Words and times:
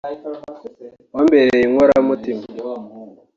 wambereye 1.15 1.59
inkoramutima 1.67 2.45